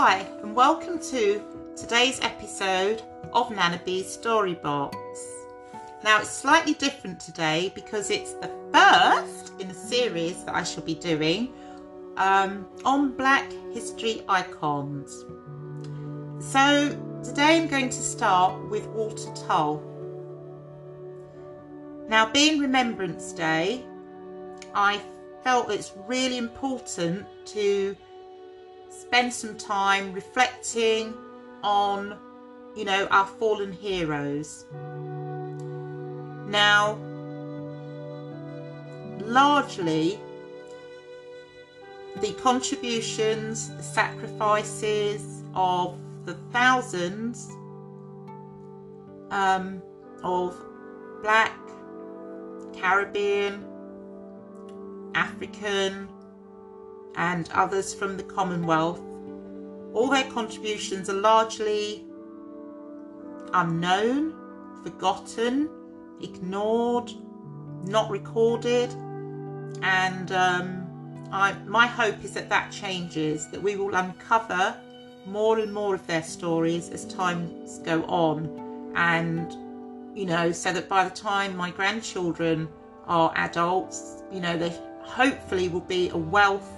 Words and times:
Hi, 0.00 0.24
and 0.44 0.54
welcome 0.54 1.00
to 1.10 1.42
today's 1.76 2.20
episode 2.20 3.02
of 3.32 3.50
Nanabee's 3.50 4.16
Storybox. 4.16 4.94
Now, 6.04 6.20
it's 6.20 6.30
slightly 6.30 6.74
different 6.74 7.18
today 7.18 7.72
because 7.74 8.08
it's 8.08 8.34
the 8.34 8.48
first 8.72 9.54
in 9.58 9.68
a 9.68 9.74
series 9.74 10.44
that 10.44 10.54
I 10.54 10.62
shall 10.62 10.84
be 10.84 10.94
doing 10.94 11.52
um, 12.16 12.68
on 12.84 13.16
Black 13.16 13.50
history 13.72 14.22
icons. 14.28 15.24
So, 16.38 16.96
today 17.24 17.58
I'm 17.58 17.66
going 17.66 17.90
to 17.90 18.00
start 18.00 18.70
with 18.70 18.86
Walter 18.90 19.32
Tull. 19.48 19.82
Now, 22.08 22.30
being 22.30 22.60
Remembrance 22.60 23.32
Day, 23.32 23.84
I 24.76 25.00
felt 25.42 25.72
it's 25.72 25.90
really 26.06 26.38
important 26.38 27.26
to 27.46 27.96
spend 28.90 29.32
some 29.32 29.56
time 29.56 30.12
reflecting 30.12 31.14
on, 31.62 32.16
you 32.76 32.84
know, 32.84 33.06
our 33.10 33.26
fallen 33.26 33.72
heroes. 33.72 34.64
Now, 36.48 36.98
largely, 39.20 40.18
the 42.20 42.32
contributions, 42.34 43.70
the 43.76 43.82
sacrifices 43.82 45.42
of 45.54 45.98
the 46.24 46.34
thousands 46.52 47.48
um, 49.30 49.82
of 50.22 50.56
black, 51.22 51.58
Caribbean, 52.74 53.64
African, 55.14 56.08
and 57.16 57.48
others 57.52 57.94
from 57.94 58.16
the 58.16 58.22
Commonwealth. 58.22 59.00
All 59.94 60.08
their 60.08 60.30
contributions 60.30 61.08
are 61.08 61.14
largely 61.14 62.04
unknown, 63.54 64.34
forgotten, 64.82 65.68
ignored, 66.20 67.10
not 67.84 68.10
recorded, 68.10 68.92
and 69.82 70.32
um, 70.32 71.28
I, 71.32 71.52
my 71.66 71.86
hope 71.86 72.24
is 72.24 72.32
that 72.34 72.48
that 72.48 72.70
changes, 72.70 73.48
that 73.50 73.62
we 73.62 73.76
will 73.76 73.94
uncover 73.94 74.76
more 75.26 75.58
and 75.58 75.72
more 75.72 75.94
of 75.94 76.06
their 76.06 76.22
stories 76.22 76.90
as 76.90 77.04
times 77.06 77.78
go 77.80 78.02
on, 78.04 78.92
and 78.94 79.56
you 80.16 80.26
know, 80.26 80.50
so 80.50 80.72
that 80.72 80.88
by 80.88 81.04
the 81.04 81.14
time 81.14 81.56
my 81.56 81.70
grandchildren 81.70 82.68
are 83.06 83.32
adults, 83.36 84.22
you 84.32 84.40
know, 84.40 84.56
they 84.56 84.76
hopefully 85.00 85.68
will 85.68 85.80
be 85.80 86.08
a 86.10 86.16
wealth 86.16 86.77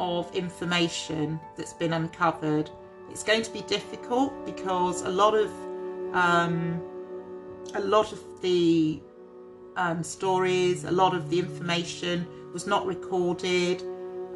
of 0.00 0.34
information 0.34 1.38
that's 1.56 1.74
been 1.74 1.92
uncovered. 1.92 2.70
It's 3.10 3.22
going 3.22 3.42
to 3.42 3.52
be 3.52 3.60
difficult 3.62 4.32
because 4.46 5.02
a 5.02 5.08
lot 5.08 5.34
of 5.34 5.50
um, 6.14 6.80
a 7.74 7.80
lot 7.80 8.10
of 8.12 8.20
the 8.40 9.00
um, 9.76 10.02
stories, 10.02 10.84
a 10.84 10.90
lot 10.90 11.14
of 11.14 11.30
the 11.30 11.38
information 11.38 12.26
was 12.52 12.66
not 12.66 12.86
recorded. 12.86 13.82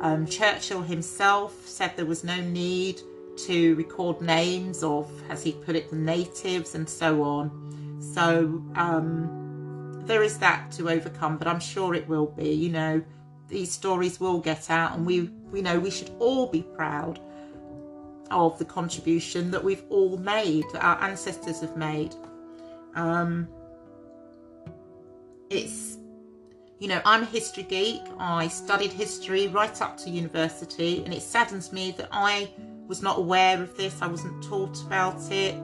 Um, 0.00 0.26
Churchill 0.26 0.82
himself 0.82 1.66
said 1.66 1.96
there 1.96 2.06
was 2.06 2.22
no 2.24 2.40
need 2.40 3.00
to 3.46 3.74
record 3.74 4.20
names 4.20 4.82
of, 4.82 5.10
as 5.30 5.42
he 5.42 5.52
put 5.52 5.74
it, 5.74 5.90
the 5.90 5.96
natives 5.96 6.74
and 6.74 6.88
so 6.88 7.22
on. 7.22 7.98
So 8.14 8.62
um, 8.76 10.02
there 10.06 10.22
is 10.22 10.38
that 10.38 10.70
to 10.72 10.90
overcome, 10.90 11.38
but 11.38 11.48
I'm 11.48 11.60
sure 11.60 11.94
it 11.94 12.06
will 12.06 12.26
be. 12.26 12.50
You 12.50 12.70
know, 12.70 13.02
these 13.48 13.72
stories 13.72 14.20
will 14.20 14.40
get 14.40 14.70
out, 14.70 14.96
and 14.96 15.04
we 15.06 15.30
we 15.54 15.62
know 15.62 15.78
we 15.78 15.90
should 15.90 16.10
all 16.18 16.48
be 16.48 16.62
proud 16.62 17.20
of 18.32 18.58
the 18.58 18.64
contribution 18.64 19.52
that 19.52 19.62
we've 19.62 19.84
all 19.88 20.16
made, 20.16 20.64
that 20.72 20.84
our 20.84 21.00
ancestors 21.00 21.60
have 21.60 21.76
made. 21.76 22.12
Um, 22.96 23.46
it's 25.50 25.98
you 26.80 26.88
know, 26.88 27.00
I'm 27.04 27.22
a 27.22 27.26
history 27.26 27.62
geek. 27.62 28.02
I 28.18 28.48
studied 28.48 28.90
history 28.90 29.46
right 29.46 29.80
up 29.80 29.96
to 29.98 30.10
university, 30.10 31.04
and 31.04 31.14
it 31.14 31.22
saddens 31.22 31.72
me 31.72 31.92
that 31.98 32.08
I 32.10 32.50
was 32.88 33.00
not 33.00 33.18
aware 33.18 33.62
of 33.62 33.76
this. 33.76 34.02
I 34.02 34.08
wasn't 34.08 34.42
taught 34.42 34.82
about 34.82 35.30
it. 35.30 35.54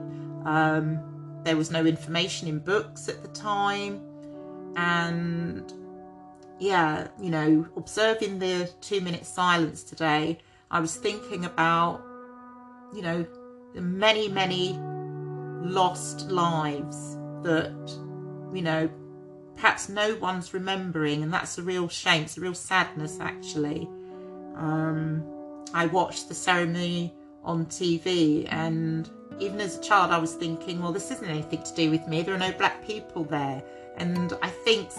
Um, 0.45 1.41
there 1.43 1.57
was 1.57 1.69
no 1.69 1.85
information 1.85 2.47
in 2.47 2.59
books 2.59 3.09
at 3.09 3.21
the 3.21 3.27
time, 3.27 4.01
and 4.77 5.71
yeah, 6.61 7.07
you 7.19 7.31
know, 7.31 7.67
observing 7.75 8.37
the 8.37 8.69
two 8.81 9.01
minute 9.01 9.25
silence 9.25 9.81
today, 9.81 10.37
I 10.69 10.79
was 10.79 10.95
thinking 10.95 11.43
about, 11.43 12.03
you 12.93 13.01
know, 13.01 13.25
the 13.73 13.81
many, 13.81 14.29
many 14.29 14.77
lost 15.63 16.29
lives 16.29 17.17
that, 17.41 17.73
you 18.53 18.61
know, 18.61 18.87
perhaps 19.55 19.89
no 19.89 20.15
one's 20.17 20.53
remembering, 20.53 21.23
and 21.23 21.33
that's 21.33 21.57
a 21.57 21.63
real 21.63 21.89
shame. 21.89 22.23
It's 22.23 22.37
a 22.37 22.41
real 22.41 22.53
sadness, 22.53 23.17
actually. 23.19 23.89
Um, 24.55 25.23
I 25.73 25.87
watched 25.87 26.29
the 26.29 26.35
ceremony 26.35 27.11
on 27.43 27.65
TV, 27.65 28.47
and 28.51 29.09
even 29.39 29.59
as 29.59 29.79
a 29.79 29.81
child, 29.81 30.11
I 30.11 30.19
was 30.19 30.35
thinking, 30.35 30.79
well, 30.79 30.91
this 30.91 31.09
isn't 31.09 31.27
anything 31.27 31.63
to 31.63 31.73
do 31.73 31.89
with 31.89 32.07
me. 32.07 32.21
There 32.21 32.35
are 32.35 32.37
no 32.37 32.51
black 32.51 32.85
people 32.85 33.23
there. 33.23 33.63
And 33.97 34.33
I 34.43 34.49
think 34.49 34.91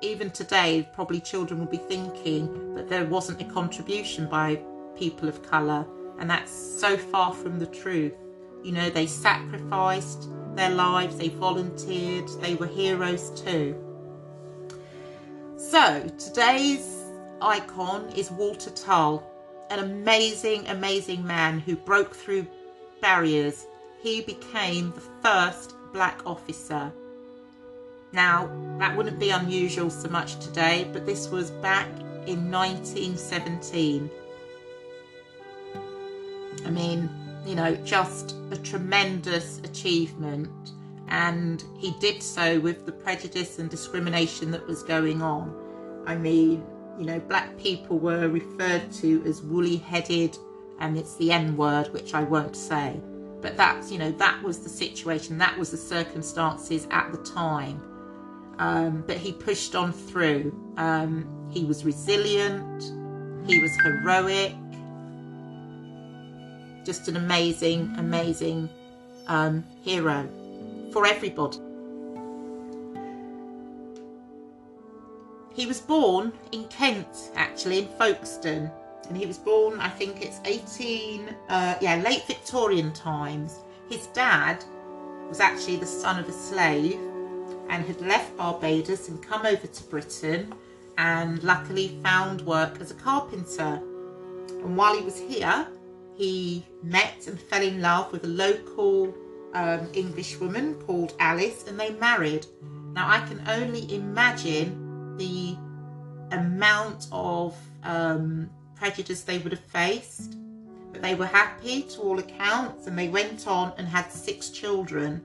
even 0.00 0.30
today, 0.30 0.88
probably 0.92 1.20
children 1.20 1.60
will 1.60 1.66
be 1.66 1.76
thinking 1.76 2.74
that 2.74 2.88
there 2.88 3.06
wasn't 3.06 3.40
a 3.40 3.44
contribution 3.44 4.28
by 4.28 4.60
people 4.96 5.28
of 5.28 5.42
colour, 5.42 5.86
and 6.18 6.28
that's 6.28 6.50
so 6.52 6.96
far 6.96 7.32
from 7.32 7.58
the 7.58 7.66
truth. 7.66 8.14
You 8.62 8.72
know, 8.72 8.90
they 8.90 9.06
sacrificed 9.06 10.28
their 10.54 10.70
lives, 10.70 11.16
they 11.16 11.28
volunteered, 11.28 12.28
they 12.40 12.54
were 12.54 12.66
heroes 12.66 13.30
too. 13.30 13.76
So, 15.56 16.06
today's 16.18 17.04
icon 17.40 18.08
is 18.10 18.30
Walter 18.30 18.70
Tull, 18.70 19.22
an 19.70 19.78
amazing, 19.78 20.66
amazing 20.68 21.26
man 21.26 21.58
who 21.58 21.76
broke 21.76 22.14
through 22.14 22.46
barriers. 23.00 23.66
He 24.00 24.20
became 24.22 24.92
the 24.92 25.00
first 25.22 25.74
black 25.92 26.20
officer 26.26 26.92
now, 28.12 28.50
that 28.78 28.96
wouldn't 28.96 29.18
be 29.18 29.30
unusual 29.30 29.90
so 29.90 30.08
much 30.08 30.38
today, 30.38 30.88
but 30.92 31.06
this 31.06 31.28
was 31.28 31.50
back 31.50 31.88
in 32.26 32.50
1917. 32.50 34.10
I 36.64 36.70
mean, 36.70 37.10
you 37.46 37.54
know, 37.54 37.74
just 37.76 38.34
a 38.50 38.56
tremendous 38.56 39.58
achievement. 39.60 40.72
And 41.08 41.62
he 41.78 41.92
did 42.00 42.22
so 42.22 42.58
with 42.58 42.84
the 42.84 42.92
prejudice 42.92 43.58
and 43.58 43.70
discrimination 43.70 44.50
that 44.50 44.66
was 44.66 44.82
going 44.82 45.22
on. 45.22 45.54
I 46.06 46.16
mean, 46.16 46.64
you 46.98 47.04
know, 47.04 47.20
black 47.20 47.56
people 47.56 47.98
were 47.98 48.28
referred 48.28 48.90
to 48.94 49.22
as 49.24 49.42
woolly 49.42 49.76
headed, 49.76 50.36
and 50.80 50.96
it's 50.98 51.16
the 51.16 51.30
N 51.32 51.56
word, 51.56 51.92
which 51.92 52.14
I 52.14 52.22
won't 52.22 52.56
say. 52.56 53.00
But 53.40 53.56
that's, 53.56 53.92
you 53.92 53.98
know, 53.98 54.10
that 54.12 54.42
was 54.42 54.60
the 54.60 54.68
situation, 54.68 55.38
that 55.38 55.56
was 55.56 55.70
the 55.70 55.76
circumstances 55.76 56.88
at 56.90 57.12
the 57.12 57.18
time 57.18 57.80
um, 58.58 59.04
but 59.06 59.16
he 59.16 59.32
pushed 59.32 59.74
on 59.74 59.92
through. 59.92 60.54
Um, 60.76 61.48
he 61.50 61.64
was 61.64 61.84
resilient, 61.84 62.82
he 63.46 63.60
was 63.60 63.74
heroic, 63.82 64.54
just 66.84 67.08
an 67.08 67.16
amazing, 67.16 67.94
amazing 67.98 68.68
um, 69.26 69.64
hero 69.82 70.28
for 70.92 71.06
everybody. 71.06 71.58
He 75.54 75.64
was 75.64 75.80
born 75.80 76.32
in 76.52 76.64
Kent, 76.64 77.30
actually, 77.34 77.78
in 77.78 77.88
Folkestone, 77.96 78.70
and 79.08 79.16
he 79.16 79.24
was 79.24 79.38
born, 79.38 79.80
I 79.80 79.88
think 79.88 80.20
it's 80.20 80.38
18, 80.44 81.34
uh, 81.48 81.78
yeah, 81.80 81.96
late 81.96 82.24
Victorian 82.26 82.92
times. 82.92 83.60
His 83.88 84.06
dad 84.08 84.62
was 85.28 85.40
actually 85.40 85.76
the 85.76 85.86
son 85.86 86.18
of 86.18 86.28
a 86.28 86.32
slave 86.32 87.00
and 87.68 87.84
had 87.84 88.00
left 88.00 88.36
Barbados 88.36 89.08
and 89.08 89.22
come 89.22 89.44
over 89.44 89.66
to 89.66 89.82
Britain 89.84 90.54
and 90.98 91.42
luckily 91.42 91.98
found 92.02 92.42
work 92.42 92.80
as 92.80 92.90
a 92.90 92.94
carpenter. 92.94 93.82
And 94.48 94.76
while 94.76 94.96
he 94.96 95.04
was 95.04 95.18
here, 95.18 95.66
he 96.14 96.64
met 96.82 97.26
and 97.26 97.38
fell 97.38 97.62
in 97.62 97.82
love 97.82 98.12
with 98.12 98.24
a 98.24 98.28
local 98.28 99.14
um, 99.54 99.88
English 99.92 100.38
woman 100.38 100.74
called 100.86 101.14
Alice 101.20 101.64
and 101.68 101.78
they 101.78 101.90
married. 101.90 102.46
Now, 102.94 103.08
I 103.08 103.20
can 103.26 103.42
only 103.48 103.94
imagine 103.94 105.16
the 105.18 105.56
amount 106.34 107.08
of 107.12 107.54
um, 107.82 108.50
prejudice 108.74 109.22
they 109.22 109.38
would 109.38 109.52
have 109.52 109.60
faced, 109.60 110.36
but 110.92 111.02
they 111.02 111.14
were 111.14 111.26
happy 111.26 111.82
to 111.82 112.00
all 112.00 112.18
accounts 112.18 112.86
and 112.86 112.98
they 112.98 113.08
went 113.08 113.46
on 113.46 113.72
and 113.76 113.86
had 113.86 114.10
six 114.10 114.50
children. 114.50 115.22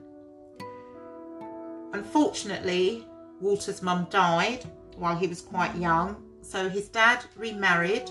Unfortunately, 1.92 3.06
Walter's 3.40 3.82
mum 3.82 4.06
died 4.10 4.64
while 4.96 5.16
he 5.16 5.26
was 5.26 5.40
quite 5.40 5.74
young, 5.76 6.22
so 6.42 6.68
his 6.68 6.88
dad 6.88 7.24
remarried 7.36 8.10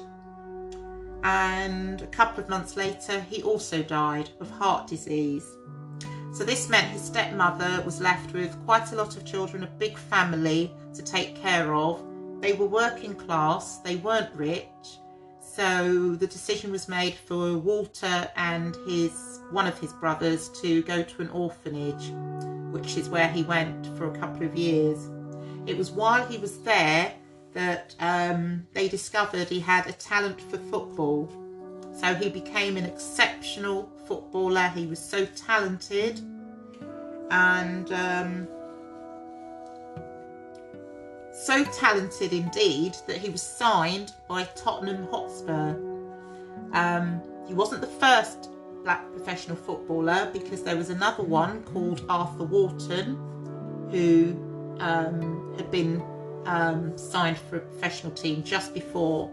and 1.23 2.01
a 2.01 2.07
couple 2.07 2.43
of 2.43 2.49
months 2.49 2.75
later, 2.75 3.19
he 3.21 3.43
also 3.43 3.83
died 3.83 4.29
of 4.39 4.49
heart 4.49 4.87
disease. 4.87 5.45
So 6.33 6.43
this 6.43 6.69
meant 6.69 6.87
his 6.87 7.01
stepmother 7.01 7.83
was 7.85 8.01
left 8.01 8.33
with 8.33 8.57
quite 8.65 8.91
a 8.91 8.95
lot 8.95 9.17
of 9.17 9.25
children, 9.25 9.63
a 9.63 9.67
big 9.67 9.97
family 9.97 10.73
to 10.93 11.03
take 11.03 11.35
care 11.35 11.75
of. 11.75 12.03
They 12.39 12.53
were 12.53 12.67
working 12.67 13.13
class, 13.13 13.79
they 13.79 13.97
weren't 13.97 14.33
rich, 14.33 14.97
so 15.56 16.15
the 16.15 16.27
decision 16.27 16.71
was 16.71 16.88
made 16.88 17.15
for 17.15 17.57
Walter 17.57 18.30
and 18.38 18.75
his 18.88 19.39
one 19.51 19.68
of 19.68 19.77
his 19.80 19.92
brothers 19.94 20.48
to 20.62 20.81
go 20.83 21.03
to 21.03 21.21
an 21.21 21.30
orphanage, 21.30 22.12
which 22.71 22.95
is 22.95 23.09
where 23.09 23.27
he 23.27 23.44
went 23.44 23.86
for 23.98 24.06
a 24.06 24.18
couple 24.18 24.45
of 24.45 24.56
years. 24.56 25.09
It 25.65 25.77
was 25.77 25.92
while 25.92 26.25
he 26.25 26.38
was 26.38 26.59
there 26.59 27.13
that 27.53 27.95
um, 28.00 28.65
they 28.74 28.88
discovered 28.88 29.50
he 29.50 29.59
had 29.59 29.88
a 29.88 29.92
talent 29.94 30.39
for 30.42 30.57
football. 30.57 31.30
So 32.00 32.13
he 32.15 32.30
became 32.30 32.77
an 32.77 32.86
exceptional 32.86 33.92
footballer. 34.07 34.71
He 34.74 34.86
was 34.86 35.00
so 35.00 35.25
talented 35.25 36.21
and 37.30 37.92
um, 37.92 38.48
so 41.33 41.63
talented 41.65 42.33
indeed 42.33 42.95
that 43.07 43.17
he 43.17 43.29
was 43.29 43.41
signed 43.41 44.13
by 44.27 44.43
Tottenham 44.55 45.07
Hotspur. 45.07 45.75
Um, 46.73 47.21
he 47.47 47.53
wasn't 47.53 47.81
the 47.81 47.87
first 47.87 48.49
black 48.83 49.09
professional 49.11 49.55
footballer 49.55 50.29
because 50.33 50.63
there 50.63 50.75
was 50.75 50.89
another 50.89 51.23
one 51.23 51.63
called 51.63 52.05
Arthur 52.09 52.45
Wharton 52.45 53.15
who 53.91 54.35
um, 54.79 55.53
had 55.57 55.69
been 55.69 56.01
um, 56.45 56.97
signed 56.97 57.37
for 57.37 57.57
a 57.57 57.59
professional 57.59 58.11
team 58.13 58.43
just 58.43 58.73
before 58.73 59.29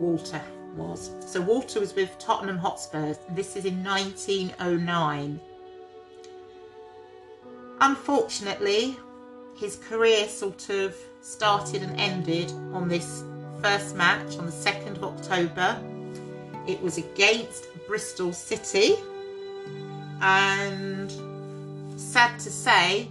Walter 0.00 0.42
was. 0.76 1.10
So 1.26 1.40
Walter 1.40 1.80
was 1.80 1.94
with 1.94 2.16
Tottenham 2.18 2.58
Hotspurs. 2.58 3.18
This 3.30 3.56
is 3.56 3.64
in 3.64 3.82
1909. 3.84 5.40
Unfortunately, 7.80 8.96
his 9.60 9.76
career 9.76 10.26
sort 10.26 10.70
of 10.70 10.96
started 11.20 11.82
and 11.82 12.00
ended 12.00 12.50
on 12.72 12.88
this 12.88 13.22
first 13.60 13.94
match 13.94 14.38
on 14.38 14.46
the 14.46 14.52
2nd 14.52 14.96
of 14.96 15.04
October. 15.04 15.78
It 16.66 16.80
was 16.80 16.96
against 16.96 17.66
Bristol 17.86 18.32
City, 18.32 18.94
and 20.22 21.10
sad 22.00 22.38
to 22.40 22.50
say, 22.50 23.10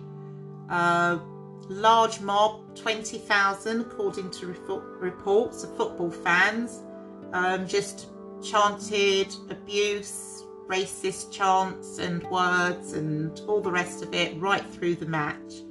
a 0.69 1.19
large 1.67 2.19
mob, 2.19 2.75
20,000 2.75 3.81
according 3.81 4.31
to 4.31 4.47
reports 4.99 5.63
of 5.63 5.77
football 5.77 6.09
fans, 6.09 6.79
um, 7.33 7.67
just 7.67 8.07
chanted 8.41 9.27
abuse, 9.51 10.43
racist 10.67 11.31
chants 11.31 11.99
and 11.99 12.23
words 12.31 12.93
and 12.93 13.39
all 13.47 13.61
the 13.61 13.71
rest 13.71 14.01
of 14.01 14.13
it 14.15 14.35
right 14.39 14.65
through 14.65 14.95
the 14.95 15.05
match. 15.05 15.63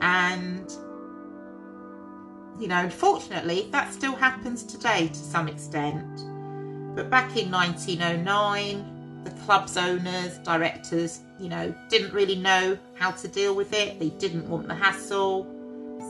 And 0.00 0.70
you 2.60 2.68
know, 2.68 2.80
unfortunately, 2.80 3.68
that 3.72 3.92
still 3.92 4.14
happens 4.14 4.62
today 4.64 5.08
to 5.08 5.14
some 5.14 5.48
extent. 5.48 6.24
But 6.94 7.08
back 7.08 7.36
in 7.36 7.50
1909, 7.50 9.22
the 9.24 9.30
club's 9.42 9.76
owners, 9.76 10.38
directors, 10.38 11.20
you 11.38 11.48
know, 11.48 11.74
didn't 11.88 12.12
really 12.12 12.36
know 12.36 12.76
how 12.94 13.12
to 13.12 13.28
deal 13.28 13.54
with 13.54 13.72
it. 13.72 13.98
They 13.98 14.10
didn't 14.10 14.48
want 14.48 14.68
the 14.68 14.74
hassle. 14.74 15.46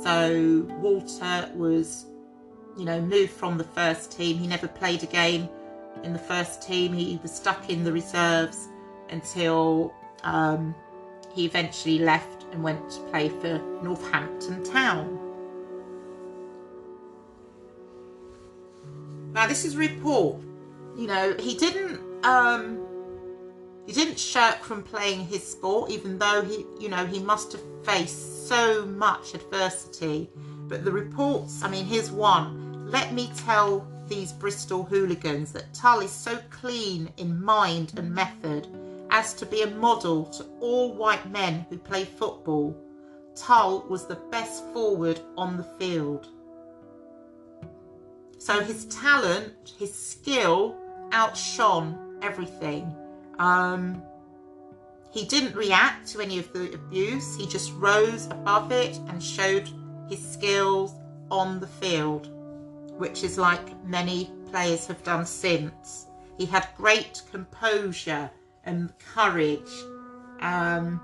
So 0.02 0.66
Walter 0.80 1.50
was, 1.54 2.06
you 2.76 2.84
know, 2.84 3.00
moved 3.00 3.32
from 3.32 3.56
the 3.56 3.64
first 3.64 4.10
team. 4.10 4.36
He 4.36 4.46
never 4.46 4.66
played 4.66 5.02
again 5.04 5.48
in 6.02 6.12
the 6.12 6.18
first 6.18 6.62
team. 6.62 6.92
He 6.92 7.18
was 7.22 7.32
stuck 7.32 7.70
in 7.70 7.84
the 7.84 7.92
reserves 7.92 8.68
until 9.10 9.92
um, 10.24 10.74
he 11.32 11.44
eventually 11.44 11.98
left 11.98 12.39
and 12.52 12.62
went 12.62 12.90
to 12.90 13.00
play 13.10 13.28
for 13.28 13.58
Northampton 13.82 14.62
Town. 14.64 15.18
Now 19.32 19.46
this 19.46 19.64
is 19.64 19.76
report. 19.76 20.40
You 20.96 21.06
know, 21.06 21.34
he 21.38 21.54
didn't 21.56 22.00
um 22.24 22.86
he 23.86 23.92
didn't 23.92 24.18
shirk 24.18 24.62
from 24.62 24.82
playing 24.82 25.26
his 25.26 25.46
sport, 25.46 25.90
even 25.90 26.18
though 26.18 26.42
he 26.42 26.66
you 26.78 26.88
know, 26.88 27.06
he 27.06 27.20
must 27.20 27.52
have 27.52 27.62
faced 27.84 28.48
so 28.48 28.84
much 28.86 29.34
adversity. 29.34 30.30
But 30.68 30.84
the 30.84 30.92
reports, 30.92 31.62
I 31.62 31.70
mean, 31.70 31.84
here's 31.84 32.10
one. 32.10 32.90
Let 32.90 33.12
me 33.12 33.30
tell 33.36 33.86
these 34.08 34.32
Bristol 34.32 34.82
hooligans 34.82 35.52
that 35.52 35.72
Tull 35.72 36.00
is 36.00 36.10
so 36.10 36.38
clean 36.50 37.10
in 37.16 37.42
mind 37.42 37.92
and 37.96 38.12
method 38.12 38.66
as 39.10 39.34
to 39.34 39.46
be 39.46 39.62
a 39.62 39.70
model 39.70 40.24
to 40.26 40.44
all 40.60 40.94
white 40.94 41.30
men 41.30 41.66
who 41.68 41.78
play 41.78 42.04
football. 42.04 42.76
Tull 43.34 43.86
was 43.88 44.06
the 44.06 44.20
best 44.30 44.64
forward 44.72 45.20
on 45.36 45.56
the 45.56 45.64
field. 45.78 46.28
So 48.38 48.60
his 48.60 48.86
talent, 48.86 49.74
his 49.78 49.94
skill 49.94 50.76
outshone 51.12 52.18
everything. 52.22 52.94
Um, 53.38 54.02
he 55.10 55.24
didn't 55.24 55.56
react 55.56 56.06
to 56.08 56.20
any 56.20 56.38
of 56.38 56.52
the 56.52 56.72
abuse, 56.72 57.36
he 57.36 57.46
just 57.46 57.72
rose 57.74 58.26
above 58.26 58.70
it 58.70 58.96
and 59.08 59.22
showed 59.22 59.68
his 60.08 60.26
skills 60.26 60.94
on 61.30 61.58
the 61.60 61.66
field, 61.66 62.30
which 62.98 63.24
is 63.24 63.38
like 63.38 63.84
many 63.84 64.30
players 64.50 64.86
have 64.86 65.02
done 65.02 65.26
since. 65.26 66.06
He 66.38 66.46
had 66.46 66.68
great 66.76 67.22
composure 67.30 68.30
and 68.64 68.92
courage, 69.14 69.70
um, 70.40 71.00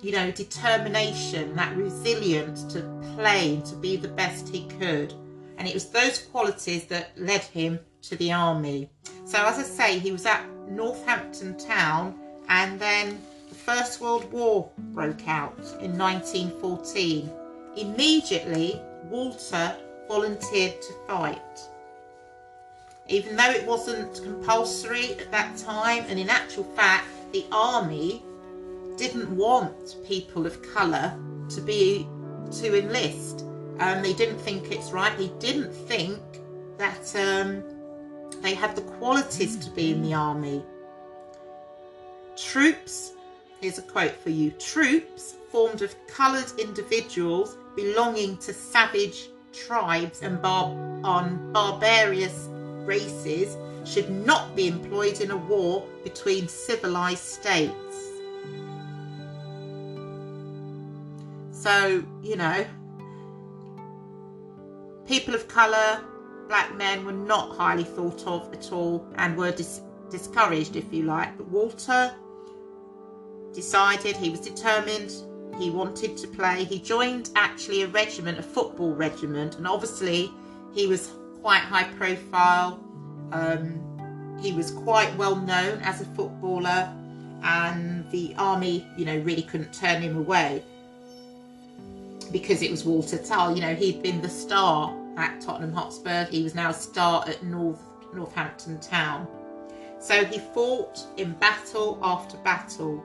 you 0.00 0.12
know, 0.12 0.30
determination, 0.30 1.56
that 1.56 1.76
resilience 1.76 2.64
to 2.72 2.82
play 3.16 3.60
to 3.66 3.76
be 3.76 3.96
the 3.96 4.08
best 4.08 4.48
he 4.48 4.66
could. 4.78 5.12
And 5.56 5.66
it 5.66 5.74
was 5.74 5.86
those 5.90 6.18
qualities 6.18 6.84
that 6.86 7.10
led 7.16 7.42
him 7.42 7.80
to 8.02 8.16
the 8.16 8.32
army. 8.32 8.90
So, 9.24 9.44
as 9.44 9.58
I 9.58 9.62
say, 9.62 9.98
he 9.98 10.12
was 10.12 10.24
at 10.24 10.44
Northampton 10.68 11.58
Town, 11.58 12.18
and 12.48 12.78
then 12.80 13.20
the 13.48 13.54
First 13.54 14.00
World 14.00 14.30
War 14.32 14.70
broke 14.78 15.26
out 15.26 15.58
in 15.80 15.98
1914. 15.98 17.30
Immediately, 17.76 18.80
Walter 19.04 19.76
volunteered 20.06 20.80
to 20.80 20.92
fight. 21.06 21.60
Even 23.08 23.36
though 23.36 23.50
it 23.50 23.66
wasn't 23.66 24.22
compulsory 24.22 25.14
at 25.14 25.30
that 25.30 25.56
time, 25.56 26.04
and 26.08 26.18
in 26.18 26.28
actual 26.28 26.64
fact, 26.64 27.06
the 27.32 27.44
army 27.50 28.22
didn't 28.96 29.30
want 29.30 29.96
people 30.06 30.46
of 30.46 30.60
colour 30.74 31.18
to 31.48 31.60
be 31.60 32.06
to 32.50 32.78
enlist 32.78 33.44
um, 33.80 34.02
they 34.02 34.12
didn't 34.12 34.38
think 34.38 34.72
it's 34.72 34.90
right. 34.90 35.16
They 35.16 35.28
didn't 35.38 35.72
think 35.72 36.20
that 36.78 37.14
um, 37.16 37.62
they 38.42 38.54
had 38.54 38.74
the 38.74 38.82
qualities 38.82 39.56
to 39.56 39.70
be 39.70 39.92
in 39.92 40.02
the 40.02 40.14
army. 40.14 40.64
Troops, 42.36 43.12
here's 43.60 43.78
a 43.78 43.82
quote 43.82 44.16
for 44.16 44.30
you 44.30 44.50
troops 44.52 45.36
formed 45.50 45.82
of 45.82 45.94
coloured 46.06 46.50
individuals 46.58 47.56
belonging 47.74 48.36
to 48.38 48.52
savage 48.52 49.30
tribes 49.52 50.22
and 50.22 50.40
bar- 50.42 50.76
on 51.04 51.52
barbarous 51.52 52.48
races 52.88 53.56
should 53.84 54.10
not 54.10 54.56
be 54.56 54.66
employed 54.66 55.20
in 55.20 55.30
a 55.30 55.36
war 55.36 55.86
between 56.02 56.48
civilized 56.48 57.22
states. 57.22 57.96
So, 61.52 62.02
you 62.22 62.36
know, 62.36 62.64
People 65.08 65.34
of 65.34 65.48
colour, 65.48 66.04
black 66.48 66.76
men, 66.76 67.06
were 67.06 67.12
not 67.12 67.56
highly 67.56 67.84
thought 67.84 68.26
of 68.26 68.52
at 68.52 68.72
all 68.72 69.06
and 69.16 69.38
were 69.38 69.50
dis- 69.50 69.80
discouraged, 70.10 70.76
if 70.76 70.92
you 70.92 71.04
like. 71.04 71.34
But 71.38 71.48
Walter 71.48 72.14
decided 73.54 74.16
he 74.16 74.28
was 74.28 74.40
determined 74.40 75.10
he 75.58 75.70
wanted 75.70 76.18
to 76.18 76.28
play. 76.28 76.64
He 76.64 76.78
joined 76.78 77.30
actually 77.36 77.82
a 77.82 77.86
regiment, 77.88 78.38
a 78.38 78.42
football 78.42 78.94
regiment, 78.94 79.56
and 79.56 79.66
obviously 79.66 80.30
he 80.74 80.86
was 80.86 81.10
quite 81.42 81.60
high 81.60 81.84
profile. 81.84 82.80
Um, 83.32 84.38
he 84.40 84.52
was 84.52 84.70
quite 84.70 85.14
well 85.16 85.36
known 85.36 85.80
as 85.82 86.00
a 86.00 86.04
footballer, 86.04 86.92
and 87.42 88.10
the 88.10 88.34
army, 88.38 88.86
you 88.96 89.04
know, 89.04 89.18
really 89.18 89.42
couldn't 89.42 89.72
turn 89.72 90.00
him 90.02 90.16
away 90.16 90.62
because 92.32 92.62
it 92.62 92.70
was 92.70 92.84
Walter 92.84 93.18
Tull. 93.18 93.54
You 93.54 93.62
know, 93.62 93.74
he'd 93.74 94.02
been 94.02 94.20
the 94.20 94.28
star 94.28 94.94
at 95.16 95.40
Tottenham 95.40 95.72
Hotspur. 95.72 96.26
He 96.26 96.42
was 96.42 96.54
now 96.54 96.70
a 96.70 96.74
star 96.74 97.24
at 97.28 97.42
North 97.42 97.80
Northampton 98.14 98.80
Town. 98.80 99.26
So 100.00 100.24
he 100.24 100.38
fought 100.38 100.98
in 101.16 101.32
battle 101.34 101.98
after 102.02 102.36
battle. 102.38 103.02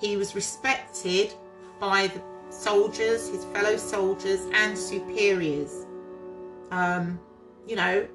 He 0.00 0.16
was 0.16 0.34
respected 0.34 1.32
by 1.80 2.08
the 2.08 2.22
soldiers, 2.50 3.28
his 3.28 3.44
fellow 3.46 3.76
soldiers, 3.76 4.40
and 4.54 4.78
superiors. 4.78 5.86
Um, 6.72 7.20
you 7.66 7.76
know, 7.76 8.08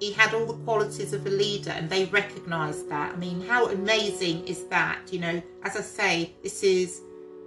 he 0.00 0.12
had 0.12 0.34
all 0.34 0.44
the 0.44 0.58
qualities 0.64 1.12
of 1.12 1.24
a 1.24 1.30
leader 1.30 1.70
and 1.70 1.88
they 1.88 2.06
recognised 2.06 2.88
that. 2.90 3.14
I 3.14 3.16
mean, 3.16 3.40
how 3.40 3.68
amazing 3.68 4.48
is 4.48 4.64
that? 4.66 5.12
You 5.12 5.20
know, 5.20 5.40
as 5.62 5.76
I 5.76 5.82
say, 5.82 6.34
this 6.42 6.64
is, 6.64 7.00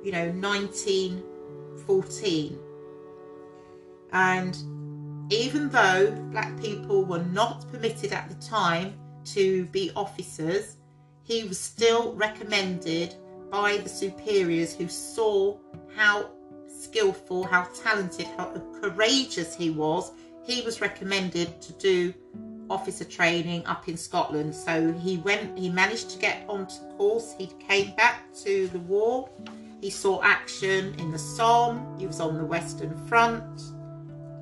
you 0.03 0.13
know, 0.13 0.29
1914. 0.29 2.57
And 4.13 4.55
even 5.29 5.67
though 5.69 6.11
black 6.31 6.57
people 6.61 7.03
were 7.03 7.23
not 7.23 7.69
permitted 7.69 8.13
at 8.13 8.29
the 8.29 8.35
time 8.35 8.93
to 9.25 9.65
be 9.65 9.91
officers, 9.95 10.77
he 11.23 11.43
was 11.43 11.59
still 11.59 12.13
recommended 12.13 13.15
by 13.51 13.75
the 13.77 13.89
superiors 13.89 14.73
who 14.73 14.87
saw 14.87 15.57
how 15.97 16.29
skillful, 16.67 17.43
how 17.43 17.67
talented, 17.83 18.27
how 18.37 18.53
courageous 18.79 19.55
he 19.55 19.69
was. 19.69 20.11
He 20.45 20.61
was 20.61 20.81
recommended 20.81 21.61
to 21.61 21.73
do 21.73 22.13
officer 22.69 23.03
training 23.03 23.65
up 23.65 23.87
in 23.87 23.97
Scotland. 23.97 24.53
So 24.55 24.93
he 24.93 25.17
went, 25.17 25.57
he 25.57 25.69
managed 25.69 26.09
to 26.11 26.19
get 26.19 26.45
onto 26.47 26.75
course. 26.97 27.33
He 27.37 27.47
came 27.67 27.95
back 27.95 28.33
to 28.43 28.67
the 28.67 28.79
war. 28.79 29.29
He 29.81 29.89
saw 29.89 30.21
action 30.23 30.95
in 30.99 31.11
the 31.11 31.19
Somme. 31.19 31.97
He 31.99 32.07
was 32.07 32.19
on 32.19 32.37
the 32.37 32.45
Western 32.45 32.95
Front 33.07 33.61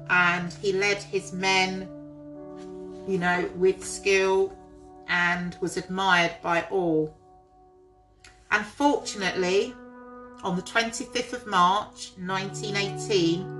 and 0.09 0.53
he 0.61 0.73
led 0.73 0.97
his 0.97 1.33
men, 1.33 1.87
you 3.07 3.17
know, 3.17 3.49
with 3.55 3.83
skill 3.83 4.55
and 5.07 5.57
was 5.61 5.77
admired 5.77 6.35
by 6.41 6.63
all. 6.63 7.15
Unfortunately, 8.51 9.73
on 10.43 10.55
the 10.55 10.61
25th 10.61 11.33
of 11.33 11.47
March 11.47 12.11
1918, 12.17 13.52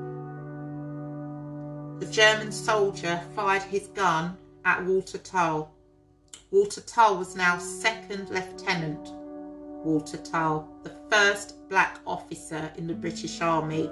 the 2.04 2.12
German 2.12 2.52
soldier 2.52 3.22
fired 3.34 3.62
his 3.62 3.88
gun 3.88 4.36
at 4.66 4.84
Walter 4.84 5.20
Tull. 5.20 5.72
Walter 6.52 6.82
Tull 6.82 7.18
was 7.18 7.34
now 7.34 7.58
second 7.58 8.30
lieutenant 8.30 9.08
Walter 9.86 10.18
Tull, 10.18 10.68
the 10.84 10.94
first 11.10 11.70
black 11.70 12.00
officer 12.06 12.70
in 12.78 12.88
the 12.88 12.94
British 12.94 13.40
Army. 13.40 13.90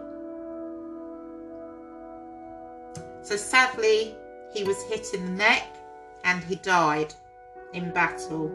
So 3.21 3.37
sadly, 3.37 4.13
he 4.53 4.65
was 4.65 4.83
hit 4.83 5.13
in 5.13 5.23
the 5.23 5.31
neck 5.31 5.73
and 6.25 6.43
he 6.43 6.55
died 6.55 7.13
in 7.71 7.93
battle. 7.93 8.49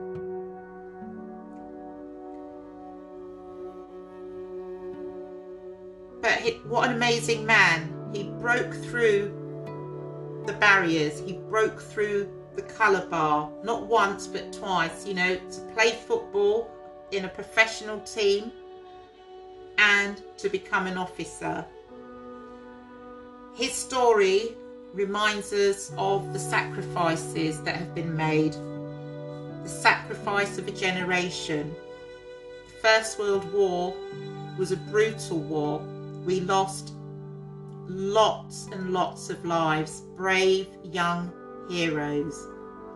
But 6.21 6.41
he, 6.41 6.51
what 6.69 6.91
an 6.91 6.97
amazing 6.97 7.47
man. 7.47 7.95
He 8.13 8.25
broke 8.25 8.75
through 8.75 9.46
the 10.47 10.55
barriers. 10.55 11.21
He 11.21 11.35
broke 11.35 11.81
through 11.81 12.29
the 12.55 12.63
colour 12.63 13.07
bar, 13.07 13.51
not 13.63 13.87
once 13.87 14.27
but 14.27 14.53
twice, 14.53 15.07
you 15.07 15.15
know, 15.15 15.37
to 15.37 15.61
play 15.75 15.93
football 15.93 16.71
in 17.13 17.25
a 17.25 17.29
professional 17.29 18.01
team 18.01 18.53
and 19.79 20.23
to 20.39 20.49
become 20.49 20.87
an 20.87 20.97
officer. 20.97 21.65
His 23.55 23.73
story 23.73 24.57
reminds 24.93 25.53
us 25.53 25.93
of 25.99 26.33
the 26.33 26.39
sacrifices 26.39 27.63
that 27.63 27.77
have 27.77 27.95
been 27.95 28.17
made, 28.17 28.55
the 29.63 29.69
sacrifice 29.69 30.59
of 30.59 30.67
a 30.69 30.73
generation. 30.73 31.75
The 32.67 32.81
First 32.81 33.19
World 33.19 33.51
War 33.53 33.95
was 34.59 34.73
a 34.73 34.77
brutal 34.77 35.39
war. 35.41 35.81
We 36.25 36.41
lost 36.41 36.93
lots 37.89 38.69
and 38.73 38.93
lots 38.93 39.31
of 39.31 39.45
lives, 39.45 40.03
brave 40.17 40.69
young 40.85 41.33
heroes 41.69 42.49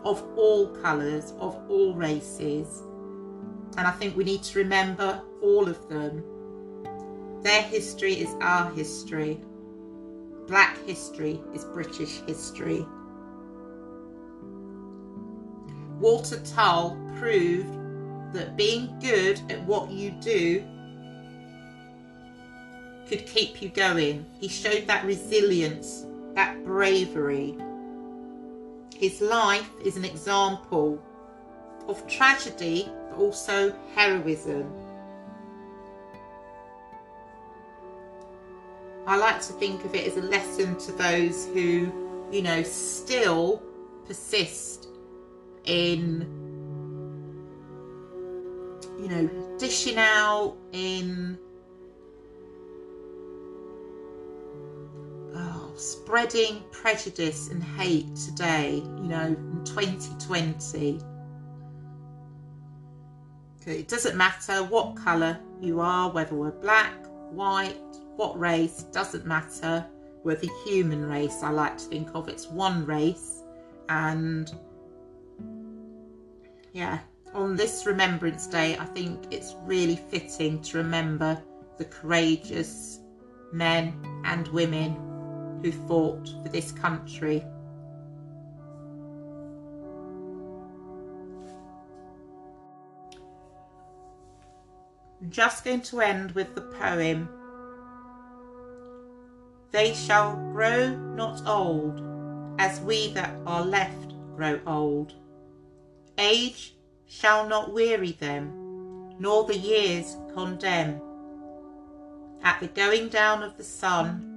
of 0.04 0.23
all 0.37 0.68
colours, 0.68 1.32
of 1.38 1.59
all 1.68 1.94
races. 1.94 2.82
And 3.76 3.87
I 3.87 3.90
think 3.92 4.16
we 4.16 4.25
need 4.25 4.42
to 4.44 4.59
remember 4.59 5.23
all 5.42 5.68
of 5.68 5.88
them. 5.88 6.23
Their 7.42 7.62
history 7.62 8.14
is 8.14 8.35
our 8.40 8.70
history. 8.73 9.40
Black 10.47 10.78
history 10.85 11.40
is 11.54 11.64
British 11.64 12.20
history. 12.26 12.85
Walter 15.99 16.40
Tull 16.40 16.99
proved 17.18 17.75
that 18.32 18.56
being 18.56 18.99
good 19.00 19.40
at 19.50 19.62
what 19.66 19.90
you 19.90 20.11
do 20.23 20.64
could 23.11 23.26
keep 23.26 23.61
you 23.61 23.69
going. 23.69 24.25
He 24.38 24.47
showed 24.47 24.87
that 24.87 25.05
resilience, 25.05 26.07
that 26.37 26.64
bravery. 26.64 27.57
His 28.97 29.21
life 29.21 29.69
is 29.85 29.97
an 29.97 30.05
example 30.05 31.02
of 31.88 32.07
tragedy, 32.07 32.88
but 33.09 33.19
also 33.19 33.75
heroism. 33.97 34.73
I 39.09 39.17
like 39.17 39.40
to 39.43 39.52
think 39.55 39.85
of 39.85 39.93
it 39.97 40.07
as 40.07 40.17
a 40.17 40.23
lesson 40.23 40.79
to 40.79 40.93
those 40.93 41.47
who, 41.47 41.93
you 42.31 42.43
know, 42.43 42.62
still 42.62 43.61
persist 44.07 44.87
in, 45.64 46.21
you 49.00 49.09
know, 49.09 49.29
dishing 49.59 49.99
out 49.99 50.57
in 50.71 51.37
spreading 55.80 56.62
prejudice 56.70 57.49
and 57.49 57.62
hate 57.62 58.14
today, 58.14 58.75
you 58.75 59.08
know, 59.08 59.26
in 59.26 59.62
2020. 59.64 61.00
It 63.66 63.88
doesn't 63.88 64.16
matter 64.16 64.64
what 64.64 64.96
colour 64.96 65.38
you 65.60 65.80
are, 65.80 66.10
whether 66.10 66.34
we're 66.34 66.50
black, 66.50 66.94
white, 67.30 67.76
what 68.16 68.38
race, 68.38 68.84
doesn't 68.92 69.26
matter. 69.26 69.87
We're 70.22 70.37
the 70.37 70.50
human 70.64 71.08
race, 71.08 71.42
I 71.42 71.50
like 71.50 71.78
to 71.78 71.84
think 71.84 72.10
of. 72.14 72.28
It's 72.28 72.46
one 72.49 72.84
race. 72.84 73.42
And 73.88 74.52
yeah, 76.72 76.99
on 77.32 77.56
this 77.56 77.87
Remembrance 77.87 78.46
Day, 78.46 78.76
I 78.76 78.84
think 78.84 79.32
it's 79.32 79.54
really 79.64 79.96
fitting 79.96 80.60
to 80.62 80.78
remember 80.78 81.42
the 81.78 81.84
courageous 81.87 83.00
men 83.52 83.94
and 84.25 84.46
women 84.49 85.10
who 85.62 85.73
fought 85.73 86.29
for 86.43 86.49
this 86.49 86.73
country. 86.73 87.45
I'm 95.21 95.31
just 95.31 95.64
going 95.64 95.83
to 95.83 96.00
end 96.00 96.33
with 96.33 96.55
the 96.55 96.62
poem. 96.62 97.29
They 99.71 99.95
shall 99.95 100.35
grow 100.52 100.97
not 100.97 101.47
old, 101.47 102.02
as 102.59 102.81
we 102.81 103.12
that 103.12 103.35
are 103.47 103.64
left 103.64 104.14
grow 104.35 104.59
old. 104.67 105.14
Age 106.17 106.75
shall 107.07 107.47
not 107.47 107.73
weary 107.73 108.12
them, 108.12 109.14
nor 109.19 109.45
the 109.45 109.57
years 109.57 110.17
condemn. 110.35 111.00
At 112.43 112.61
the 112.61 112.69
going 112.69 113.09
down 113.11 113.43
of 113.43 113.59
the 113.59 113.64
sun, 113.64 114.29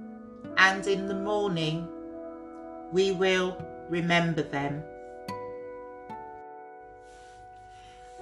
and 0.56 0.86
in 0.86 1.06
the 1.06 1.14
morning 1.14 1.88
we 2.92 3.12
will 3.12 3.56
remember 3.88 4.42
them. 4.42 4.82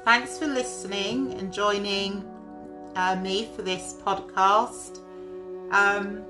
Thanks 0.04 0.38
for 0.38 0.46
listening 0.46 1.34
and 1.34 1.52
joining 1.52 2.24
uh, 2.96 3.16
me 3.16 3.48
for 3.54 3.62
this 3.62 3.94
podcast. 4.04 4.98
Um, 5.70 6.24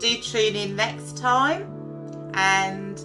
do 0.00 0.16
tune 0.20 0.54
in 0.54 0.76
next 0.76 1.16
time 1.16 2.30
and 2.34 3.02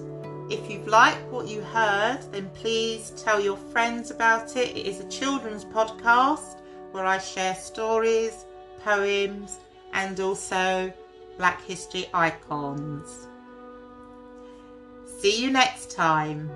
if 0.51 0.69
you've 0.69 0.87
liked 0.87 1.31
what 1.31 1.47
you 1.47 1.61
heard 1.61 2.19
then 2.31 2.49
please 2.53 3.11
tell 3.11 3.39
your 3.39 3.57
friends 3.57 4.11
about 4.11 4.55
it. 4.55 4.75
It 4.77 4.85
is 4.85 4.99
a 4.99 5.07
children's 5.07 5.65
podcast 5.65 6.59
where 6.91 7.05
I 7.05 7.17
share 7.17 7.55
stories, 7.55 8.45
poems 8.83 9.59
and 9.93 10.19
also 10.19 10.91
Black 11.37 11.63
History 11.63 12.07
icons. 12.13 13.27
See 15.19 15.41
you 15.41 15.51
next 15.51 15.91
time. 15.91 16.49